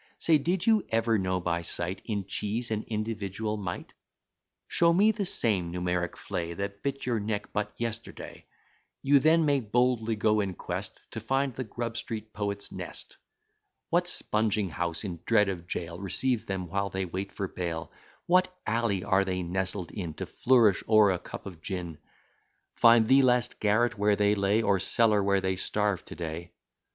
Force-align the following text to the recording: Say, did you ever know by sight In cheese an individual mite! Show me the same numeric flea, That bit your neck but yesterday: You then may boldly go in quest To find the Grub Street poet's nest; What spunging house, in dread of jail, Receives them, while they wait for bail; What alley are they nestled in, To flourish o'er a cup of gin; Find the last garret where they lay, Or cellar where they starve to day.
Say, 0.17 0.39
did 0.39 0.65
you 0.65 0.83
ever 0.89 1.19
know 1.19 1.39
by 1.39 1.61
sight 1.61 2.01
In 2.05 2.25
cheese 2.25 2.71
an 2.71 2.85
individual 2.87 3.55
mite! 3.55 3.93
Show 4.67 4.93
me 4.93 5.11
the 5.11 5.27
same 5.27 5.71
numeric 5.71 6.15
flea, 6.17 6.53
That 6.55 6.81
bit 6.81 7.05
your 7.05 7.19
neck 7.19 7.53
but 7.53 7.71
yesterday: 7.77 8.47
You 9.03 9.19
then 9.19 9.45
may 9.45 9.59
boldly 9.59 10.15
go 10.15 10.39
in 10.39 10.55
quest 10.55 10.99
To 11.11 11.19
find 11.19 11.53
the 11.53 11.63
Grub 11.63 11.97
Street 11.97 12.33
poet's 12.33 12.71
nest; 12.71 13.17
What 13.91 14.05
spunging 14.07 14.71
house, 14.71 15.03
in 15.03 15.19
dread 15.23 15.49
of 15.49 15.67
jail, 15.67 15.99
Receives 15.99 16.45
them, 16.45 16.65
while 16.67 16.89
they 16.89 17.05
wait 17.05 17.31
for 17.31 17.47
bail; 17.47 17.91
What 18.25 18.51
alley 18.65 19.03
are 19.03 19.23
they 19.23 19.43
nestled 19.43 19.91
in, 19.91 20.15
To 20.15 20.25
flourish 20.25 20.83
o'er 20.89 21.11
a 21.11 21.19
cup 21.19 21.45
of 21.45 21.61
gin; 21.61 21.99
Find 22.73 23.07
the 23.07 23.21
last 23.21 23.59
garret 23.59 23.99
where 23.99 24.15
they 24.15 24.33
lay, 24.33 24.63
Or 24.63 24.79
cellar 24.79 25.21
where 25.21 25.41
they 25.41 25.57
starve 25.57 26.03
to 26.05 26.15
day. 26.15 26.53